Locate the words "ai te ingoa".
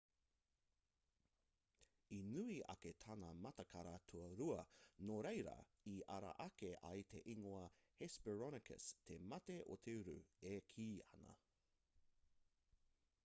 6.91-7.61